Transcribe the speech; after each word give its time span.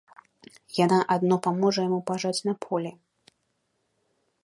Яна 0.83 0.97
адно 1.17 1.37
паможа 1.47 1.81
яму 1.89 1.99
пажаць 2.09 2.43
на 2.51 2.59
полі. 2.67 2.91